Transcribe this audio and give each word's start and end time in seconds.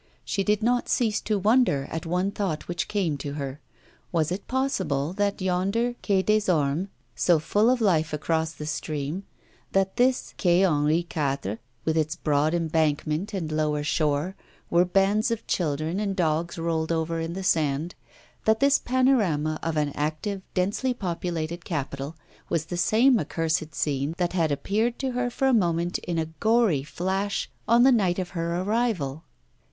She 0.25 0.43
did 0.43 0.63
not 0.63 0.89
cease 0.89 1.21
to 1.21 1.37
wonder 1.37 1.87
at 1.91 2.07
one 2.07 2.31
thought 2.31 2.67
which 2.67 2.87
came 2.87 3.19
to 3.19 3.33
her. 3.33 3.61
Was 4.11 4.31
it 4.31 4.47
possible 4.47 5.13
that 5.13 5.39
yonder 5.43 5.93
Quai 6.01 6.23
des 6.23 6.51
Ormes, 6.51 6.87
so 7.13 7.37
full 7.37 7.69
of 7.69 7.81
life 7.81 8.11
across 8.11 8.51
the 8.51 8.65
stream, 8.65 9.25
that 9.73 9.97
this 9.97 10.33
Quai 10.41 10.63
Henri 10.65 11.01
IV., 11.15 11.59
with 11.85 11.95
its 11.95 12.15
broad 12.15 12.55
embankment 12.55 13.31
and 13.31 13.51
lower 13.51 13.83
shore, 13.83 14.35
where 14.69 14.85
bands 14.85 15.29
of 15.29 15.45
children 15.45 15.99
and 15.99 16.15
dogs 16.15 16.57
rolled 16.57 16.91
over 16.91 17.19
in 17.19 17.33
the 17.33 17.43
sand, 17.43 17.93
that 18.45 18.59
this 18.59 18.79
panorama 18.79 19.59
of 19.61 19.77
an 19.77 19.89
active, 19.89 20.41
densely 20.55 20.95
populated 20.95 21.63
capital 21.63 22.15
was 22.49 22.65
the 22.65 22.75
same 22.75 23.19
accursed 23.19 23.75
scene 23.75 24.15
that 24.17 24.33
had 24.33 24.51
appeared 24.51 24.97
to 24.97 25.11
her 25.11 25.29
for 25.29 25.47
a 25.47 25.53
moment 25.53 25.99
in 25.99 26.17
a 26.17 26.25
gory 26.39 26.81
flash 26.81 27.51
on 27.67 27.83
the 27.83 27.91
night 27.91 28.17
of 28.17 28.29
her 28.29 28.63
arrival? 28.63 29.25